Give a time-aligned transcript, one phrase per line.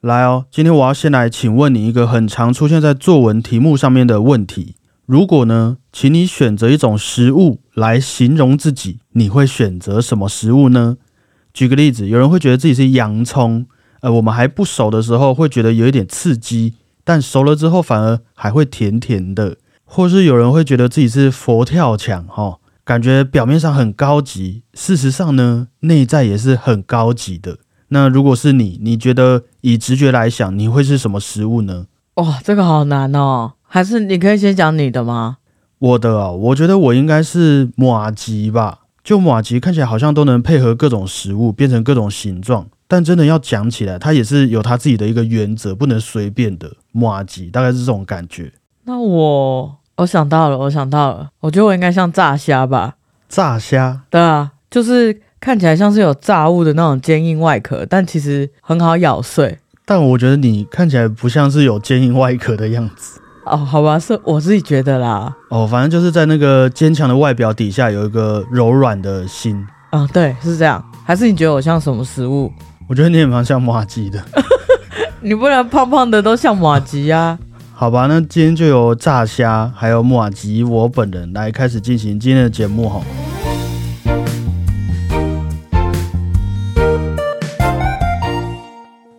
[0.00, 4.76] 来哦，今天我要先来请问你一个很常出现在作文题目上面的问题。
[5.04, 10.96] 如果呢，请你选择一种食物来形容自己，你会选择什么食物呢？
[11.52, 13.66] 举个例子，有人会觉得自己是洋葱，
[14.00, 19.58] 呃，我们还不熟的时候会觉得有一点刺激，但熟了之后反而还会甜甜的。
[19.84, 27.58] 或是有人会觉得自己是佛跳墙，哈，感觉表面上很高级，事实上呢，内在也是很高级的。
[27.92, 31.86] 那如果是你，你觉得以直觉来想，你会是什么食物呢？
[32.14, 33.54] 哇，这个好难哦！
[33.66, 35.38] 还是你可以先讲你的吗？
[35.78, 38.80] 我的啊，我觉得我应该是马吉吧。
[39.02, 42.66] 就马吉看起来好像都能配合各种食物，变成各种形状。
[42.86, 46.70] 但真的要讲起来，它也是有它自己的一个原则，不能随便的。
[46.92, 48.52] 马吉大概是这种感觉。
[48.84, 52.94] 那我我想到了，我想到了，我觉得我应该像炸虾吧。
[53.28, 54.02] 炸虾？
[54.10, 55.22] 对啊，就是。
[55.40, 59.58] 看起来像是有炸物的那种坚硬外壳，但其实很好咬碎。
[59.86, 63.56] 但我觉得你看起来不像是有坚硬外壳的样子哦。
[63.64, 65.34] 好吧，是我自己觉得啦。
[65.48, 69.66] 哦，反正就是在那个坚强的外表底下有一个柔软的心。
[69.90, 70.84] 啊，对，是这样。
[71.04, 72.52] 还是你觉得我像什么食物？
[72.86, 74.22] 我觉得你也蛮像马吉的。
[75.22, 77.38] 你不然胖胖的都像马吉呀？
[77.74, 83.00] 好吧，那今天就由炸虾还有马吉我本人来开始进行今天的节目哈。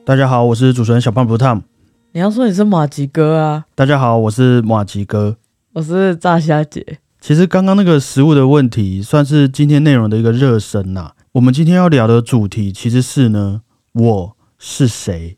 [0.04, 1.62] 大家好，我是主持人小胖不烫。
[2.14, 3.66] 你要说你是马吉哥啊？
[3.76, 5.38] 大家好，我是马吉哥。
[5.74, 6.98] 我是炸虾姐。
[7.20, 11.12] 其实刚刚那个食物的问题，算是今天内容的一个热身呐。
[11.34, 13.62] 我们今天要聊的主题其实是呢，
[13.94, 15.38] 我是谁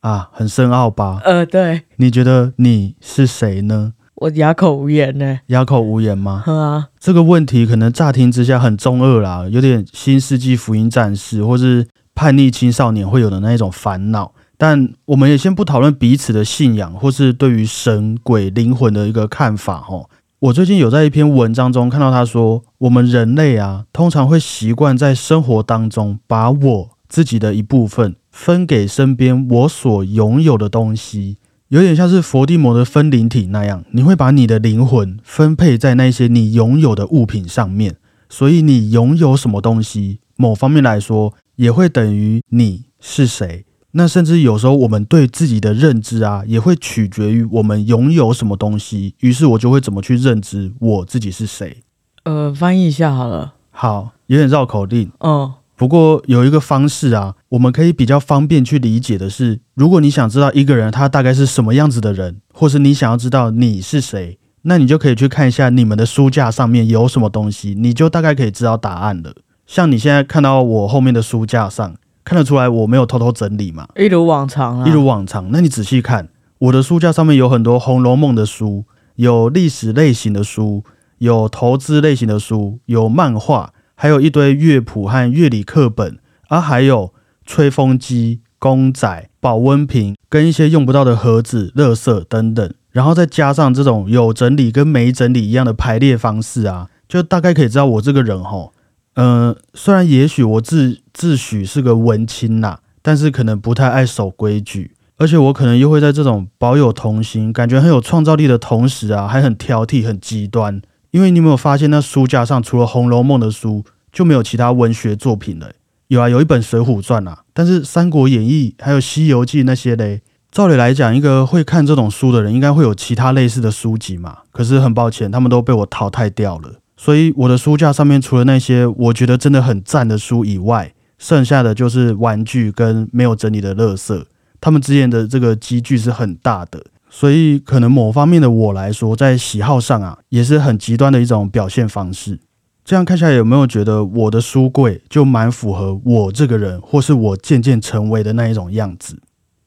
[0.00, 0.28] 啊？
[0.32, 1.22] 很深奥吧？
[1.24, 1.84] 呃，对。
[1.96, 3.94] 你觉得你是谁呢？
[4.16, 5.40] 我哑口无言呢。
[5.46, 6.42] 哑口无言吗？
[6.46, 6.88] 啊。
[7.00, 11.86] 这个问题可能乍听之下很中二啦，有点新世纪福音战士，或是。
[12.14, 19.84] 叛逆青少年会有的那一种烦恼，但我们也先不讨论彼此的信仰或是对于神鬼灵魂的一个看法。
[19.88, 20.08] 哦。
[20.40, 37.96] 我最近有在一篇文章中看到他说，我们人类啊，通常会习惯在生活当中把我自己的一部分分给身边我所拥有的东西，有点像是佛地魔的分灵体那样，你会把你的灵魂分配在那些你拥有的物品上面，
[38.28, 41.32] 所以你拥有什么东西，某方面来说。
[41.56, 43.64] 也会等于你是谁？
[43.92, 49.14] 那甚至有时候我们对自己的认知啊，也会取决于我们拥有什么东西。
[49.20, 51.82] 于是我就会怎么去认知我自己是谁？
[52.24, 53.54] 呃，翻译一下好了。
[53.70, 55.12] 好，有点绕口令。
[55.20, 69.32] 嗯，不过有一个方式啊，我们可以比较方便去理解的是，如果你想知道一个人他大概是什么样子的人，或是你想要知道你是谁，那你就可以去看一下你们的书架上面有什么东西，你就大概可以知道答案了。
[69.66, 71.94] 像你现在看到我后面的书架上，
[72.24, 73.88] 看得出来我没有偷偷整理嘛？
[73.96, 75.50] 一如往常啊，一如往常。
[75.50, 78.84] 那你仔细看，我的书架上面有很多《红楼梦》的书，
[79.16, 80.84] 有历史类型的书，
[81.18, 87.12] 有投资类型的书，有漫画，还有一堆乐谱和乐理课本，啊，还有
[87.46, 92.72] 吹风机、公仔、保温瓶，跟一些用不到的盒子、垃圾等等。
[92.90, 98.73] 然后再加上这种有整理跟没整理一样的排列方式啊，就大概可以知道我这个人吼。
[99.14, 110.82] 嗯，虽然也许我自自诩是个文青呐，但是可能不太爱守规矩，而且我可能又会在这种保有童心、感觉很有创造力的同时啊，还很挑剔、很极端。
[111.12, 115.70] 因为你有没有发现，那书架上除了《红楼梦》的书，就没有其他文学作品了？
[116.08, 124.38] 有啊，有一本《水浒传》啊，但是《三国演义》还有《西游记》那些嘞，照理来讲，一个会看这种书的人，应该会有其他类似的书籍嘛。
[124.50, 126.80] 可是很抱歉，他们都被我淘汰掉了。
[126.96, 134.24] 所以我的书架上面除了那些我觉得真的很赞的书以外，剩下的就是玩具跟没有整理的垃圾。
[134.60, 142.38] 他们之间的这个积聚是很大的，所以可能某方面的我来说，在喜好上啊，也是很极端的一种表现方式。
[142.84, 149.18] 这样看起来有没有觉得我的书柜就蛮符合我这个人，或是我渐渐成为的那一种样子？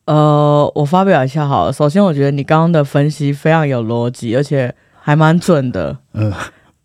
[0.05, 1.73] 呃，我发表一下好了。
[1.73, 5.97] 首先，我觉得你刚刚的分析非常有逻辑，而且还蛮准的。
[6.13, 6.31] 嗯。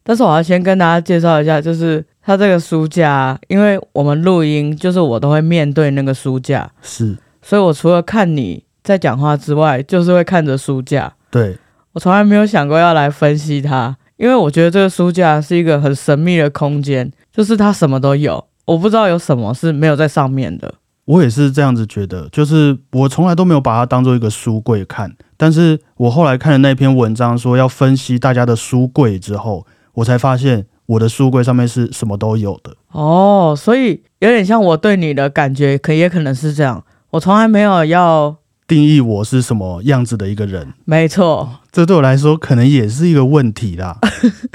[0.05, 11.13] 但是我要先跟大家介绍一下，就是它这个书架，因为我们录音，就是我都会面对那个书架，是，所以我除了看你在讲话之外，就是会看着书架。
[11.31, 11.57] 对，
[11.93, 20.75] 我从来没有想过要来分析它，因为我觉得这个书架是一个很神秘的空间，就是它什么都有，我不知道有什么是没有在上面的。
[21.05, 29.65] 我也是这样子觉得，就是我从来都没有把它当做一个书柜看，但是我后来看了那篇文章，说要分析大家的书柜之后。
[29.95, 36.85] 我才发现我的书柜上面是什么都有的哦，所以有点像我对你的感觉，可也可能是这样。
[37.11, 38.37] 我从来没有要
[38.67, 40.73] 定义我是什么样子的一个人。
[40.85, 43.99] 没错，这对我来说可能也是一个问题啦。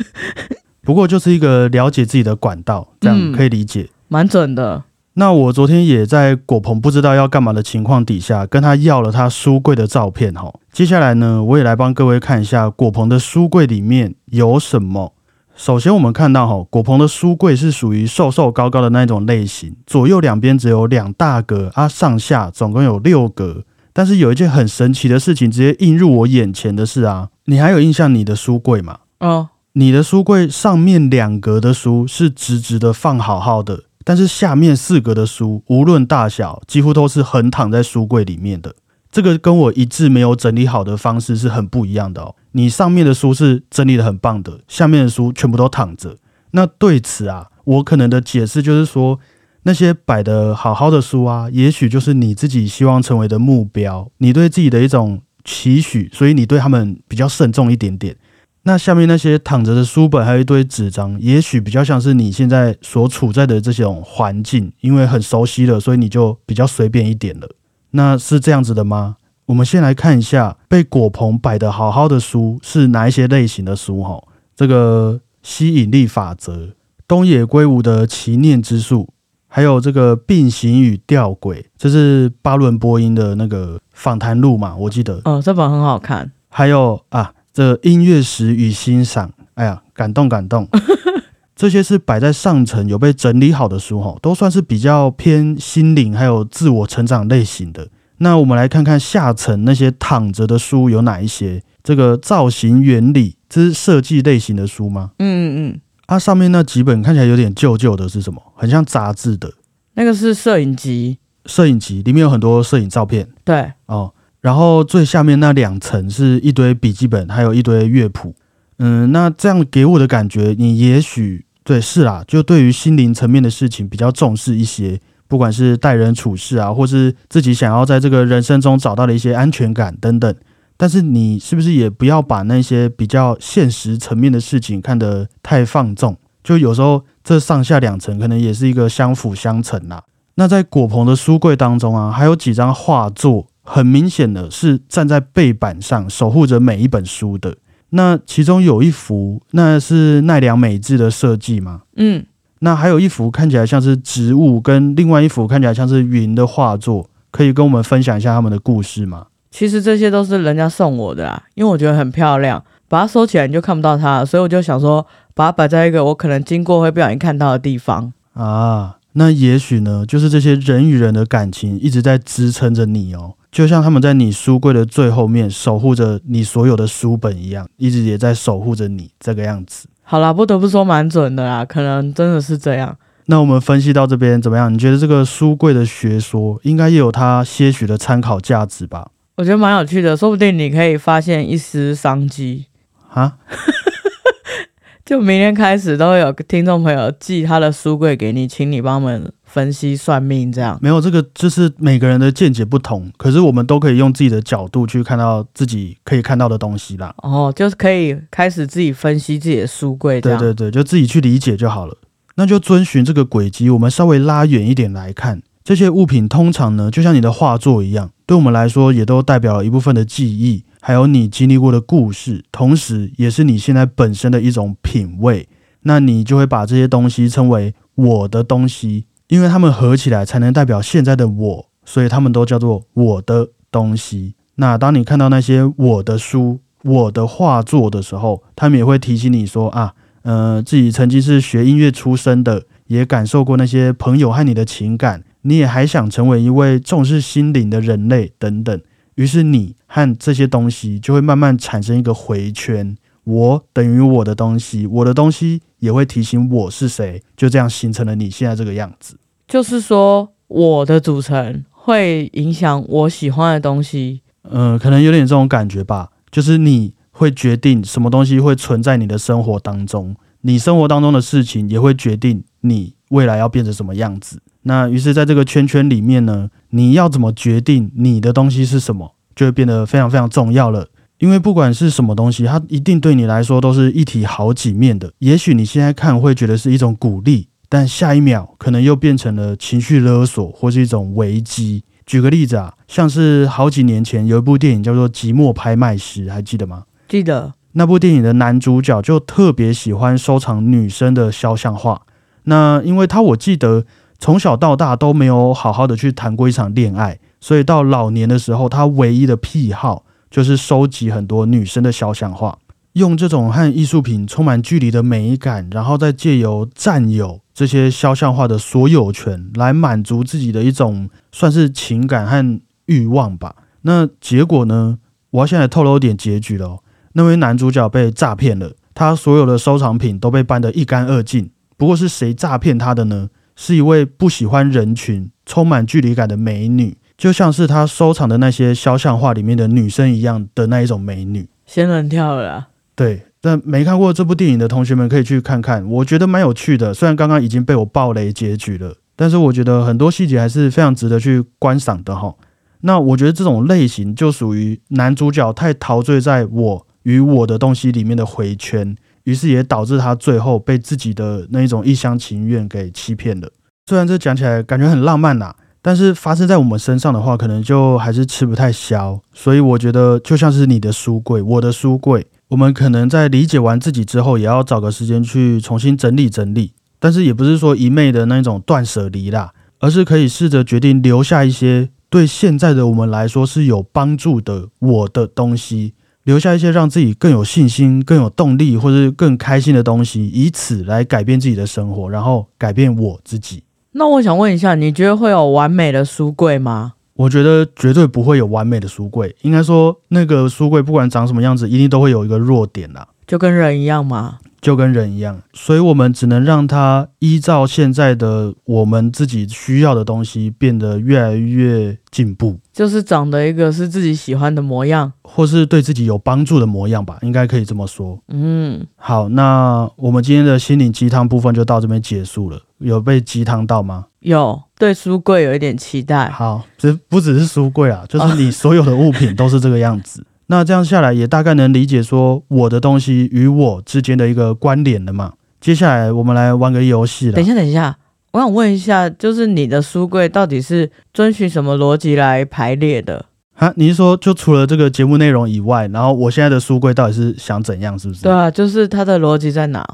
[0.82, 4.84] 不过就是一个了解自己的管道，这样可以理解，蛮准的。
[5.14, 10.54] 那我昨天也在果鹏不知道要干嘛的情况底下，跟他要了他书柜的照片哈。
[10.72, 15.14] 接下来呢，我也来帮各位看一下果鹏的书柜里面有什么。
[15.58, 23.64] 首先，我们看到哈，果鹏的书柜是属于瘦瘦高高的那一种类型，左右两边只有两大格啊，上下总共有六格。
[23.92, 29.00] 但是有一件很神奇的事情直接映入我眼前的是啊，你还有印象你的书柜吗？
[29.20, 33.86] 哦，你的书柜上面两格的书是直直的放好好的。
[34.06, 38.76] 但是下面四格的书，无论大小，几乎都是横躺在书柜里面的。
[39.12, 42.36] 这个跟我一致没有整理好的方式是很不一样的哦。
[42.52, 46.18] 你上面的书是整理的很棒的，下面的书全部都躺着。
[46.52, 49.20] 那对此啊，我可能的解释就是说，
[49.64, 58.16] 那些摆的好好的书啊，也许就是你自己希望成为的目标，你对自己的一种期许，所以你对他们比较慎重一点点。
[58.64, 67.50] 那下面那些躺着的书本，还有一堆纸张，也许比较像是你现在所处在的这种环境，因为很熟悉了，所以你就比较随便一点了。
[67.92, 69.18] 那是这样子的吗？
[69.46, 74.22] 我们先来看一下被果棚摆的好好的书是哪一些类型的书哈。
[74.56, 76.70] 这个吸引力法则、
[77.08, 79.10] 东野圭吾的奇念之术，
[79.48, 84.76] 还有这个并行与吊诡，这是巴伦波音的那个访谈录嘛？
[84.76, 86.32] 我记得哦，这本很好看。
[86.50, 87.34] 还有啊。
[87.54, 90.68] 这音乐史与欣赏，哎呀，感动感动！
[91.58, 97.90] 这些是摆在上层有被整理好的书哈，都算是比较偏心灵还有自我成长类型的。
[98.20, 101.64] 那我们来看看下层那些躺着的书有哪一些？
[101.84, 105.12] 这个造型原理，这是设计类型的书吗？
[105.18, 105.82] 嗯嗯嗯。
[106.06, 108.40] 啊，上面那几本看起来有点旧旧的，是什么？
[108.56, 109.52] 很像杂志的。
[109.96, 111.18] 那个是摄影集。
[111.48, 113.28] 摄影集里面有很多摄影照片。
[113.44, 113.72] 对。
[113.88, 114.14] 哦。
[114.42, 118.36] 然后最下面那两层是一堆笔记本，还有一堆乐谱。
[118.78, 124.98] 嗯，那这样给我的感觉，你也许对是啦，就对于心灵层面的事情比较重视一些，
[125.28, 130.34] 不管是待人处事啊，或是自己想要在这个人生中找到的一些安全感等等。
[130.78, 136.16] 但是你是不是也不要把那些比较现实层面的事情看得太放纵？
[136.42, 140.02] 就有时候这上下两层可能也是一个相辅相成啦。
[140.36, 143.48] 那在果棚的书柜当中啊，还有几张画作。
[143.70, 147.58] 很明显的是站在背板上守护着每一本书的。
[147.90, 151.84] 那其中有一幅，那是奈良美智的设计吗？
[151.96, 152.26] 嗯。
[152.60, 159.28] 那还有一幅看起来像是植物，跟另外一幅看起来像是云的画作，可以跟我们分享一下他们的故事吗？
[159.52, 165.06] 其实这些都是人家送我的啦，因为我觉得很漂亮，把它收起来你就看不到它了，所以我就想说
[165.36, 168.98] 把它摆在一个我可能经过会不小心看到的地方啊。
[169.14, 173.36] 那也许呢，就是这些人与人的感情一直在支撑着你哦。
[173.52, 179.88] 就像他们在你书柜的最后面守护着你所有的书本一样，一直也在守护着你这个样子。
[180.04, 182.98] 好啦，不得不说蛮准的啦，可能真的是这样。
[183.26, 184.74] 那我们分析到这边怎么样？
[184.74, 189.12] 你觉得这个书柜的学说应该也有它些许的参考价值吧？
[189.38, 192.68] 我觉得蛮有趣的，说不定你可以发现一丝商机
[193.10, 193.38] 啊！
[195.06, 199.32] 就明天开始都会有听众朋友寄他的书柜给你，请你帮我们。
[199.48, 207.16] 分析算命这样没有这个，就是每个人的见解不同，可是我们都可以用自己的角度去看到自己可以看到的东西啦。
[207.24, 211.98] 哦，就是可以开始自己分析自己的书柜，对对对，就自己去理解就好了。
[212.36, 225.48] 那就遵循这个轨迹，我们稍微拉远一点来看，这些物品通常呢，就像你的画作一样，对我们来说也都代表了一部分的记忆，还有你经历过的故事，同时也是你现在本身的一种品味。
[225.82, 229.06] 那你就会把这些东西称为我的东西。
[229.28, 234.36] 因为他们合起来才能代表现在的我，所以他们都叫做我的东西。
[234.56, 248.82] 那当你看到那些我的书、我的画作的时候，他们也会提醒你说啊，呃，自己曾经是学音乐出身的，也感受过那些朋友和你的情感，你也还想成为一位重视心灵的人类等等。
[249.16, 255.62] 于是你和这些东西就会慢慢产生一个回圈，我等于我的东西，我的东西。
[255.80, 259.18] 也会提醒我是谁，就这样形成了你现在这个样子。
[259.48, 264.22] 就是说，我的组成会影响我喜欢的东西。
[264.50, 266.10] 嗯，可能有点这种感觉吧。
[266.30, 274.42] 就是你会决定什么东西会存在你的生活当中，你生活当中的事情也会决定你未来要变成什么样子。
[274.64, 280.90] 那于是，在这个圈圈里面呢，你要怎么决定你的东西是什么，就会变得非常非常重要了。
[281.20, 285.12] 因为不管是什么东西，它一定对你来说都是一体好几面的。
[285.20, 291.84] 也许你现在看会觉得是一种鼓励，但下一秒可能又变成了情绪勒索或是一种危机。
[292.06, 296.84] 举个例子啊，像是好几年前有一部电影叫做《寂寞拍卖师》，还记得吗？
[297.10, 297.54] 记得。
[297.74, 302.02] 那部电影的男主角就特别喜欢收藏女生的肖像画。
[302.44, 303.86] 那因为他我记得
[304.18, 312.58] 从小到大都没有好好的去谈过一场恋爱，所以到老年的时候，他唯一的癖好就是收集很多女生的肖像画，
[312.94, 323.56] 用这种和艺术品充满距离的美感，然后再借由占有这些肖像画的所有权，来满足自己的一种算是情感和欲望吧。
[323.82, 325.00] 那结果呢？
[325.32, 326.80] 我要现在透露一点结局了。
[327.14, 331.52] 那位男主角被诈骗了，他所有的收藏品都被搬得一干二净。
[331.76, 333.30] 不过是谁诈骗他的呢？
[333.56, 341.50] 是一位不喜欢人群、充满距离感的美女，就像是他收藏的那些肖像画里面的女生一样的那一种美女。
[341.66, 342.68] 仙人跳了。
[342.96, 346.94] 对，但没看过这部电影的同学们可以去看看，我觉得蛮有趣的。
[346.94, 352.36] 虽然刚刚已经被我暴雷结局了，但是我觉得很多细节还是非常值得去观赏的哈。
[352.82, 358.96] 那我觉得这种类型就属于男主角太陶醉在我与我的东西里面的回圈。
[359.24, 363.52] 于是也导致他最后被自己的那一种一厢情愿给欺骗了。
[363.86, 365.54] 虽然这讲起来感觉很浪漫呐，
[365.88, 369.18] 但是发生在我们身上的话，可能就还是吃不太消。
[369.34, 376.74] 所以我觉得就像是你的书柜，我的书柜，我们可能在理解完自己之后，也要找个时间去重新整理整理。
[377.00, 385.94] 但是也不是说一昧的那种断舍离啦，而是可以试着决定留下一些对现在的我们来说是有帮助的我的东西。
[386.26, 393.64] 留下一些让自己更有信心、更有动力，或者更开心的东西，以此来改变自己的生活，然后改变我自己。
[393.98, 396.94] 那我想问一下，你觉得会有完美的书柜吗？
[397.16, 399.36] 我觉得绝对不会有完美的书柜。
[399.42, 403.08] 应该说，那个书柜不管长什么样子，一定都会有一个弱点啦。
[403.28, 404.40] 就跟人一样吗？
[404.60, 418.20] 就跟人一样，所以我们只能让它依照现在的我们自己需要的东西变得越来越进步，就是长得一个是自己喜欢的模样，或是对自己有帮助的模样吧，应该可以这么说。
[418.30, 422.60] 嗯，好，那我们今天的心灵鸡汤部分就到这边结束了。
[422.80, 424.08] 有被鸡汤到吗？
[424.20, 426.30] 有，对书柜有一点期待。
[426.30, 430.26] 好，这不只是书柜啊，就是你所有的物品都是这个样子。
[430.48, 435.34] 那这样下来也大概能理解说我的东西与我之间的一个关联了嘛？
[435.60, 437.34] 接下来我们来玩个游戏了。
[437.34, 437.98] 等一下，等一下，
[438.32, 443.26] 我想问一下，就是你的书柜到底是遵循什么逻辑来排列的？
[443.54, 447.98] 哈，你是说就除了这个节目内容以外，然后我现在的书柜到底是想怎样？
[447.98, 448.24] 是不是？
[448.24, 449.86] 对啊，就是它的逻辑在哪？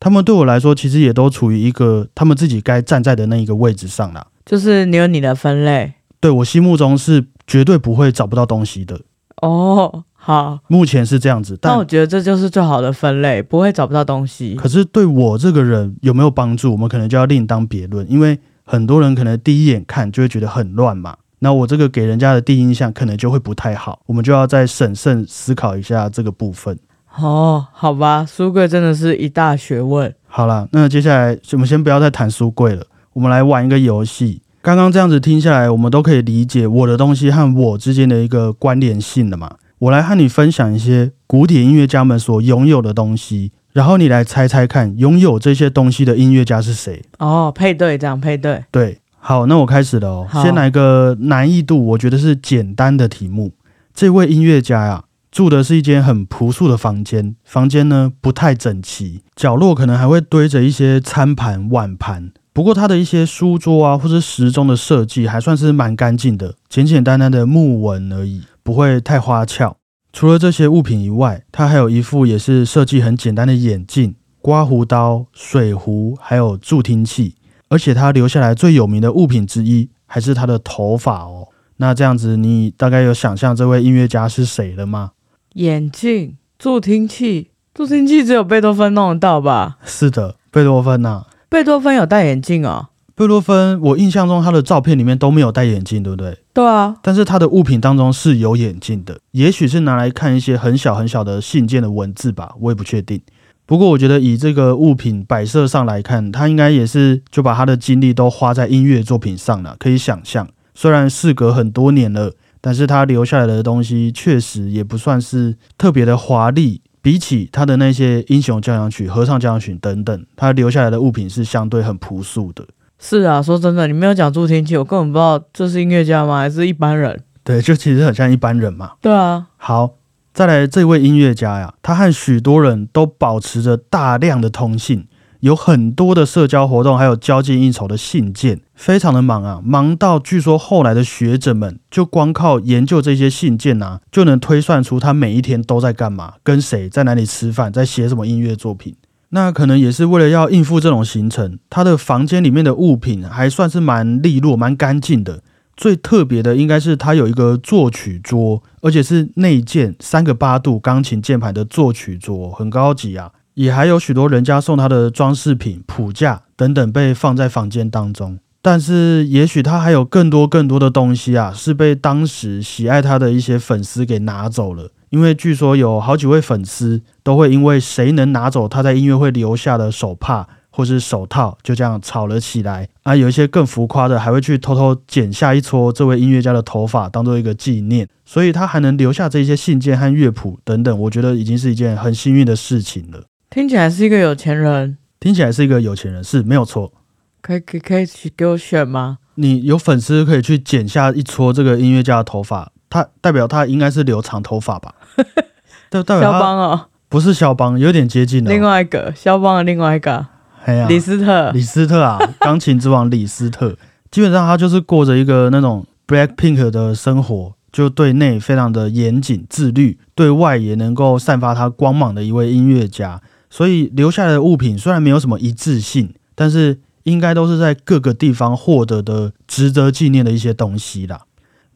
[0.00, 4.28] 他们对我来说其实也都处于一个他们自己该站在的那一个位置上了。
[4.46, 9.00] 就是你有你的分类，对我心目中是绝对不会找不到东西的。
[9.42, 14.54] 哦，好，目前是这样子，但我觉得这就是最好的分类，不会找不到东西。
[14.54, 26.78] 可是对我这个人有没有帮助，我们可能就要另当别论，因为很多人可能第一眼看就会觉得很乱嘛，那我这个给人家的第一印象可能就会不太好，我们就要再审慎思考一下这个部分。
[27.16, 30.14] 哦，好吧，书柜真的是一大学问。
[30.26, 34.42] 好了，那接下来我们先不要再谈书柜了，我们来玩一个游戏。
[34.68, 39.52] 刚刚这样子听下来，我们都可以理解我的东西和我之间的一个关联性了嘛？
[39.78, 47.02] 我来和你分享一些古典音乐家们所拥有的东西，然后你来猜猜看，拥有这些东西的音乐家是谁？
[47.18, 48.62] 哦，配对这样配对。
[48.70, 50.28] 对，好，那我开始了哦。
[50.42, 53.54] 先来个难易度，我觉得是简单的题目。
[53.94, 62.32] 这位音乐家呀，住的是一间很朴素的房间，房间呢不太整齐，角落可能还会堆着一些餐盘碗盘。
[62.58, 69.76] 不过他的一些书桌啊，或者时钟的设计还算是蛮干净的，简简单单的木纹而已，不会太花俏。
[70.12, 77.36] 除了这些物品以外，他还有一副也是设计很简单的眼镜、刮胡刀、水壶，还有助听器。
[77.68, 81.46] 而且他留下来最有名的物品之一，还是他的头发哦。
[81.76, 85.12] 那这样子，你大概有想象这位音乐家是谁了吗？
[85.54, 89.78] 眼镜、助听器，助听器只有贝多芬弄得到吧？
[89.84, 91.26] 是的，贝多芬呐。
[91.48, 92.88] 贝多芬有戴眼镜哦。
[93.14, 96.38] 贝多芬，我印象中他的照片里面都没有戴眼镜，对不对？
[96.52, 96.94] 对啊。
[97.02, 103.20] 但是他的物品当中是有眼镜的，也许是拿来看一些很小很小的信件的文字吧，我也不确定。
[103.66, 109.74] 不过我觉得以这个物品摆设上来看，他应该也是就把他的精力都花在音乐作品上了。
[109.78, 116.82] 可以想象，虽然事隔很多年了，但是他留下来的东西确实也不算是特别的华丽。
[117.08, 122.62] 比起他的那些英雄交响曲、合唱交响曲等等，他留下来的物品是相对很朴素的。
[122.98, 126.40] 是啊，说真的，你没有讲助听器，我根本不知道这是音乐家吗？
[126.40, 127.18] 还是一般人？
[127.42, 128.92] 对，就其实很像一般人嘛。
[129.00, 129.46] 对啊。
[129.56, 129.94] 好，
[130.34, 135.06] 再来这位音乐家呀，他和许多人都保持着大量的通信，
[135.40, 148.96] 有很多的社交活动，还有交际应酬的信件，非常的忙啊，忙到据说后来的学者们就光靠研究这些信件啊，就能推算出他每一天都在干嘛，跟谁在哪里吃饭，在写什么音乐作品。
[149.30, 155.42] 那可能也是为了要应付这种行程，他的房间里面的物品还算是蛮利落、蛮干净的。
[155.76, 163.30] 最特别的应该是他有一个作曲桌，而且是内建三个八度钢琴键盘的作曲桌，很高级啊。
[163.58, 168.38] 也还有许多人家送他的装饰品、谱架等等被放在房间当中。
[168.62, 174.92] 但是也许他还有更多更多的东西啊，是被当时喜爱他的一些粉丝给拿走了。
[175.10, 183.16] 因为据说有好几位粉丝都会因为谁能拿走他在音乐会留下的手帕或是手套，就这样吵了起来啊！
[183.16, 188.06] 有一些更浮夸的，还会去偷偷剪下一撮这位音乐家的头发，当做一个纪念。
[188.24, 193.24] 所以他还能留下这些信件和乐谱等等，我觉得已经是一件很幸运的事情了。
[193.50, 196.92] 听起来是一个有钱人，听起来是一个有钱人，是没有错。
[197.40, 199.18] 可以可以可以去给我选吗？
[199.36, 202.70] 你有粉丝可以去剪下一撮这个音乐家的头发。
[202.90, 204.94] 他代表他应该是留长头发吧？
[205.88, 208.50] 代代表肖邦哦，不是肖邦，有点接近了。
[208.50, 210.26] 另外一个肖邦的另外一个，
[210.64, 213.76] 哎呀，李斯特，李斯特啊， 钢琴之王李斯特，
[214.10, 223.22] 基本上他就是过着一个那种 Black Pink 的生活，就对内非常的严谨自律，对外也能够散发他光芒的一位音乐家。
[223.50, 231.22] 所以留下来的物品虽然没有什么一致性，但是应该都是在各个地方获得的值得纪念的一些东西啦。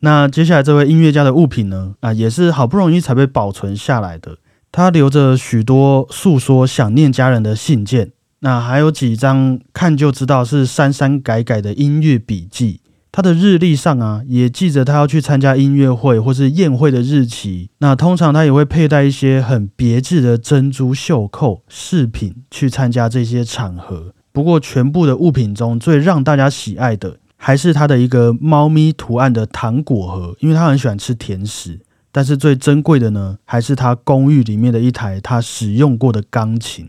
[0.00, 1.94] 那接下来这位音乐家的物品呢？
[2.00, 4.36] 啊，也是好不容易才被保存下来的。
[4.70, 12.80] 他留着许多诉说想念家人的信件，那还有几张看就知道是删删改改的音乐笔记。
[13.12, 17.68] 他的日历上啊，也记着他要去参加音乐会或是宴会的日期。
[17.78, 24.14] 那通常他也会佩戴一些很别致的珍珠袖扣饰品去参加这些场合。
[24.32, 27.18] 不过，全部的物品中最让大家喜爱的。
[27.36, 31.80] 还是他的一个猫咪图案的糖果盒，因为他很喜欢吃甜食。
[32.12, 36.88] 但是最珍贵的呢，还是他公寓里面的一台他使用过的钢琴，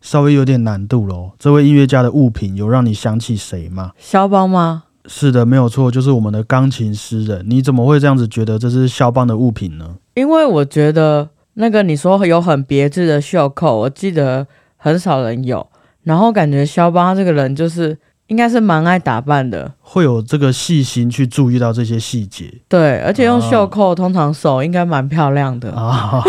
[0.00, 1.30] 稍微有点难度喽。
[1.38, 3.92] 这位音乐家的物品有让你想起谁吗？
[3.96, 4.84] 肖邦吗？
[5.06, 7.44] 是的，没有错，就是我们的钢琴诗人。
[7.48, 9.96] 你怎么会这样子觉得这是肖邦的物品呢？
[10.14, 15.66] 因为我觉得那个你说有很别致的袖扣，我记得很少人有，
[16.02, 17.98] 然后感觉肖邦这个人就是。
[18.28, 22.50] 应该是蛮爱打扮的，会有这个细心去注意到这些细节。
[22.66, 26.22] 对，而且用袖扣，通常手应该蛮漂亮的啊。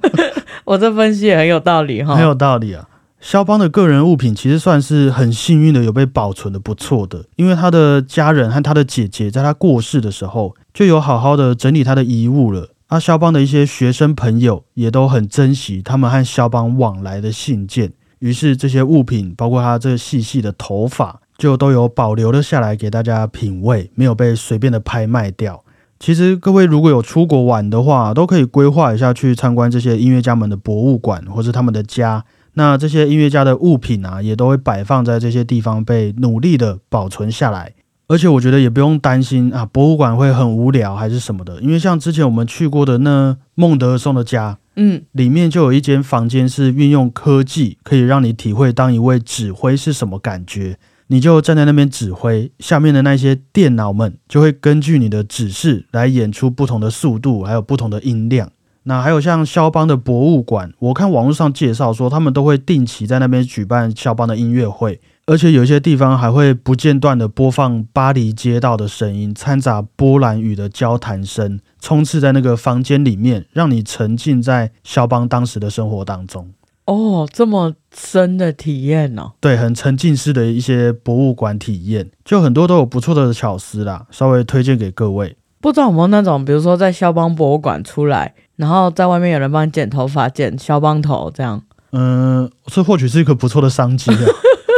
[0.64, 2.88] 我这分析也很有道理哈，很有道理啊。
[3.20, 12.70] 肖邦的个人物品其实算是很幸运的，有被保存的不错的，因为他的家人和他的姐姐在他过世的时候就有好好的整理他的遗物了。
[12.86, 21.20] 啊，肖邦的一些学生朋友也都很珍惜他们和肖邦往来的信件，于是这些物品，包括他这细细的头发。
[21.38, 25.64] 就都有保留了下来给大家品味，没有被随便的拍卖掉。
[25.98, 32.22] 其实各位如果有出国玩的话，都可以规划一下去参观这些音乐家们的博物馆或是他们的家。
[32.54, 37.72] 那这些音乐家的物品啊，也都会摆放在这些地方，被努力的保存下来。
[38.08, 50.76] 而且我觉得也不用担心啊，博物馆会很无聊还是什么的，因为像之前我们去过的那孟德尔松的家，嗯，里面就有一间房间是运用科技，可以让你体会当一位指挥是什么感觉。
[51.06, 58.50] 你就站在那边指挥，下面的那些电脑们就会根据你的指示来演出不同的速度，还有不同的音量。
[58.90, 76.48] 那还有像肖邦的博物馆，我看网络上介绍说，他们都会定期在那边举办肖邦的音乐会，而且有些地方还会不间断的播放巴黎街道的声音，掺杂波兰语的交谈声，充斥在那个房间里面，让你沉浸在肖邦当时的生活当中。
[76.86, 79.30] 哦，这么深的体验呢？
[79.38, 85.36] 对，很沉浸式的一些博物馆体验，就很多都有不错的巧思啦，稍微推荐给各位。
[85.60, 91.62] 不知道有没有那种，比如说在肖邦博物馆出来，然后在外面有人帮你剪头发，剪肖邦头这样。
[91.92, 94.12] 嗯，这或许是一个不错的商机。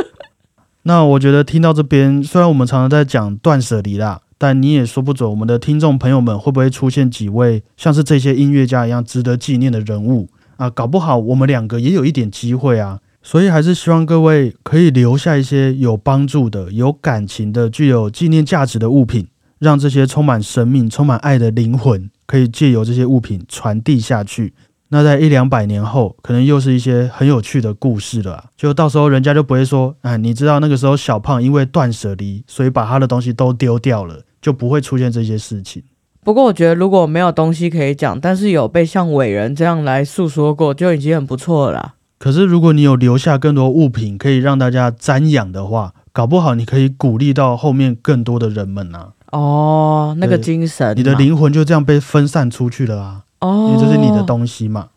[0.84, 10.28] 那我觉得听到这边，虽然我们常常在讲断舍离啦，但你也说不准我们的听众朋友们会不会出现几位像是这些音乐家一样值得纪念的人物。
[10.58, 19.26] 啊，搞不好我们两个也有一点机会啊，所以还是希望各位可以留下一些有帮助的、有感情的、具有纪念价值的物品，
[19.58, 24.54] 让这些充满生命、充满爱的灵魂可以借由这些物品传递下去。
[24.88, 28.46] 那在一两百年后，可能又是一些很有趣的故事了。
[28.56, 35.82] 就到时候人家就不会说，哎，你知道那个时候小胖因为断舍离，所以把他的东西都丢掉了，就不会出现这些事情。
[36.24, 41.96] 不过我觉得，如果没有东西可以讲，但是有被像伟人这样来诉说过，就已经很不错了。
[42.18, 49.12] 可是如果你有留下更多物品可以让大家瞻仰的话，搞不好你可以鼓励到后面更多的人们啊。
[49.32, 53.24] 哦，那个精神，你的灵魂就这样被分散出去了啊。
[53.40, 54.90] 哦，因为这是你的东西嘛。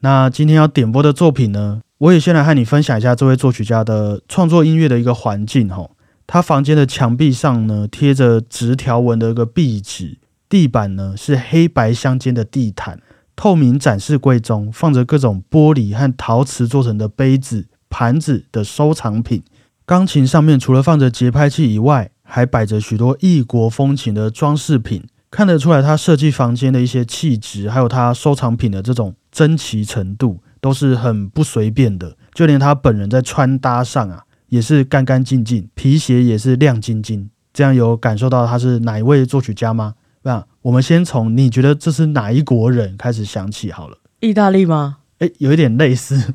[0.00, 5.90] 那今天要点播的作品呢，我也先来和你分享一下这位作曲家的创作音乐的一个环境哈。
[6.26, 10.18] 他房间的墙壁上呢贴着直条纹的一个壁纸，
[10.48, 13.00] 地板呢是黑白相间的地毯，
[13.34, 19.42] 透明展示柜中放着各种玻璃和陶瓷做成的杯子、盘子的收藏品。
[19.84, 25.04] 钢琴上面除了放着节拍器以外，还摆着许多异国风情的装饰品。
[25.30, 32.16] 看得出来，他设计房间的一些气质，还有他收藏品的这种珍奇程度，都是很不随便的。
[32.32, 37.28] 就连他本人在穿搭上啊，也是干干净净，皮鞋也是亮晶晶。
[37.52, 39.94] 这样有感受到他是哪一位作曲家吗？
[40.22, 43.98] 那我们先从你觉得这是哪一国人开始想起好了。
[44.20, 44.96] 意大利吗？
[45.18, 46.32] 哎，有一点类似。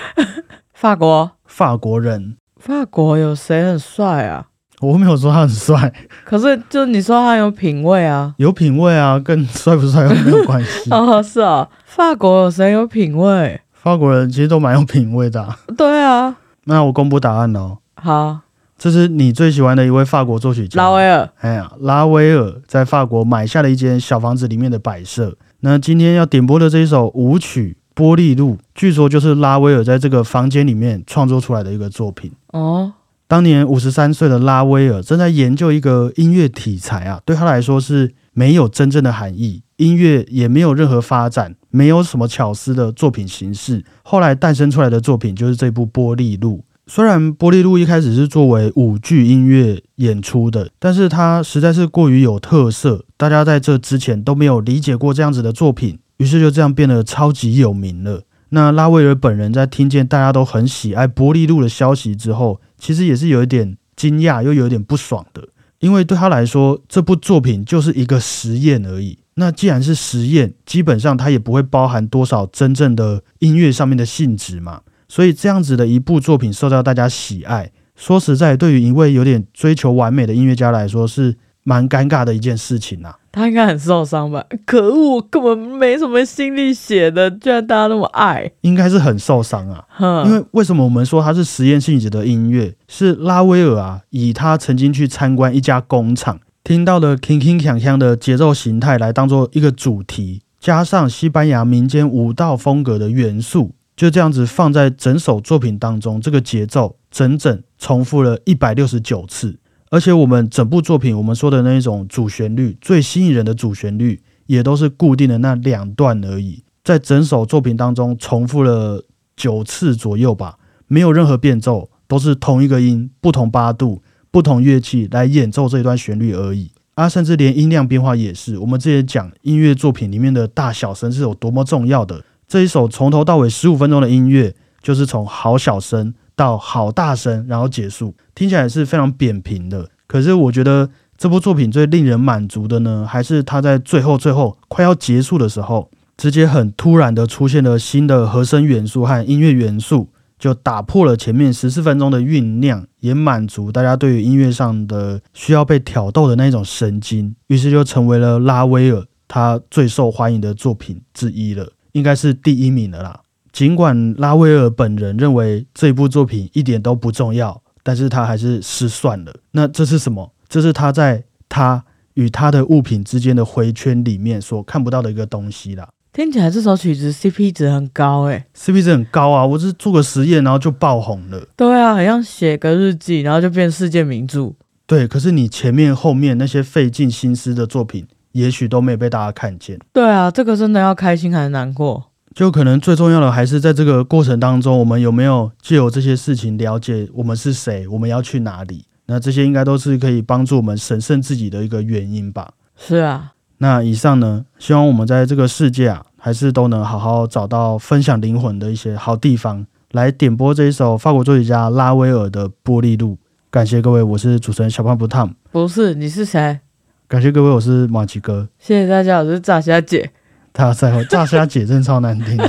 [0.72, 1.32] 法国？
[1.44, 2.38] 法国人？
[2.56, 4.48] 法国有谁很帅啊？
[4.80, 5.92] 我没有说他很帅，
[6.24, 10.90] 可是就你说他有品味啊，有品味啊，跟帅不帅又没有关系。
[10.92, 13.58] 哦，是啊，法国有谁有品味？
[13.72, 15.48] 法国人其实都蛮有品味的。
[15.78, 17.78] 对啊，那我公布答案喽。
[17.94, 18.40] 好，
[18.76, 21.30] 这是你最喜欢的一位法国作曲家拉威尔。
[21.40, 25.36] 哎呀，拉威尔在法国买下了一间小房子里面的摆设。
[25.60, 32.30] 那今天要点播的这一首舞曲《玻璃路》，据说就是拉威尔在这个房间里面创作出来的一个作品。
[32.48, 32.92] 哦。
[33.28, 43.84] 当年五十三岁的拉威尔正在研究一个音乐题材啊，对他来说是没有真正的含义，音乐也没有任何发展，没有什么巧思的作品形式。
[44.04, 46.58] 后来诞生出来的作品就是这部《玻璃路》。
[46.86, 58.22] 虽然《玻璃路》一开始是作为舞剧音乐演出的，但是它实在是过于有特色，大家在这之前都没有理解过这样子的作品，于是就这样变得超级有名了。
[58.50, 69.18] 那拉威尔本人在听见大家都很喜爱《玻璃路》的消息之后，其实也是有一点惊讶，又有一点不爽的，因为对他来说，这部作品就是一个实验而已。
[69.34, 74.80] 那既然是实验，基本上它也不会包含多少真正的音乐上面的性质嘛。
[75.08, 81.36] 所以这样子的一部作品受到大家喜爱，说实在，对于一位有点追求完美的音乐家来说，是。
[81.68, 84.44] 蛮尴尬的一件事情呐，他应该很受伤吧？
[84.64, 89.84] 可恶，根本没什么心力写的，居然大家那么爱，应该是很受伤啊。
[90.24, 92.72] 因为为什么我们说它是实验性质的音乐？
[92.86, 109.58] 是拉威尔啊，以他曾经去参观一家工厂，听到的 king king 锵锵的节奏形态来当做一个主题，加上西班牙民间舞蹈风格的元素，就这样子放在整首作品当中，这个节奏整整重复了一百六十九次。
[109.90, 119.04] 而且我们整部作品，我们说的那一种主旋律，最吸引人的主旋律，也都是固定的那两段而已，在整首作品当中重复了
[119.36, 126.72] 九次左右吧，没有任何变奏，都是同一个音，不同八度，不同乐器来演奏这一段旋律而已。
[126.94, 132.24] 啊，甚至连音量变化也是，我们之前讲音乐作品里面的大小声是有多么重要的。
[132.48, 136.14] 这一首从头到尾十五分钟的音乐，就是从好小声。
[136.36, 139.88] 到好大声，然后结束，听起来是非常扁平的。
[140.06, 163.20] 可是我觉得这部作品最令人满足的呢，还是他在最后最后快要结束的时候，直接很突然的出现了新的和声元素和音乐元素，就打破了前面十四分钟的酝酿，也满足大家对于音乐上的需要被挑逗的那种神经，于是就成为了拉威尔他最受欢迎的作品之一了，应该是第一名的啦。
[163.56, 169.34] 尽管拉威尔本人认为这部作品一点都不重要，但是他还是失算了。
[169.52, 170.30] 那这是什么？
[170.46, 175.88] 这是他在他与他的物品之间的回圈里面所看不到的一个东西啦。
[176.12, 179.46] 听起来这首曲子 CP 值很高诶 c p 值很高啊！
[179.46, 181.42] 我是做个实验，然后就爆红了。
[181.56, 184.52] 对啊，好像写个日记，然后就变世界名著。
[184.86, 189.78] 对，可是你前面后面那些费尽心思的作品，也许都没被大家看见。
[189.94, 192.12] 对啊，这个真的要开心还是难过？
[192.36, 198.84] 就可能最重要的还是在这个过程当中，我们有没有借由这些事情了解我们是谁，我们要去哪里？
[199.06, 202.50] 那这些应该都是可以帮助我们审慎自己的一个原因吧？
[202.76, 203.32] 是啊。
[203.56, 213.14] 那以上呢，希望我们在这个世界啊，还是都能好好找到分享灵魂的一些好地方，来点播这一首法国作曲家拉威尔的《玻璃路》。
[213.50, 215.34] 感谢各位，我是主持人小胖不烫。
[215.50, 216.60] 不是，你是谁？
[217.08, 218.46] 感谢各位，我是马吉哥。
[218.58, 220.10] 谢谢大家，我是炸虾姐。
[220.56, 222.48] 他再会，炸虾姐真超难听的，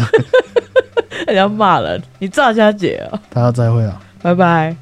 [1.27, 3.19] 人家骂人，你炸虾姐啊！
[3.29, 4.75] 他要再会啊，拜拜。